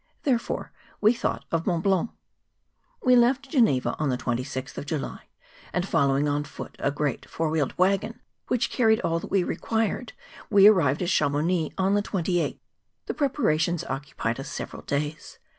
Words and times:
Therefore 0.23 0.71
we 0.99 1.13
thought 1.13 1.45
of 1.51 1.67
Mont 1.67 1.83
Blanc. 1.83 2.09
We 3.03 3.15
left 3.15 3.51
Greneva 3.51 3.95
on 3.99 4.09
the 4.09 4.17
26th 4.17 4.75
of 4.79 4.87
July, 4.87 5.25
and 5.71 5.85
follow¬ 5.85 6.17
ing 6.19 6.27
on 6.27 6.43
foot 6.43 6.75
a 6.79 6.89
great 6.89 7.29
four 7.29 7.51
wheeled 7.51 7.77
waggon 7.77 8.19
which 8.47 8.71
carried 8.71 8.99
all 9.01 9.19
that 9.19 9.29
we 9.29 9.43
required, 9.43 10.13
we 10.49 10.65
arrived 10.65 11.03
at 11.03 11.09
Cha 11.09 11.29
mounix 11.29 11.71
on 11.77 11.93
the 11.93 12.01
28th. 12.01 12.57
The 13.05 13.13
preparations 13.13 13.83
occupied 13.83 14.39
us 14.39 14.49
several 14.49 14.81
days. 14.81 15.37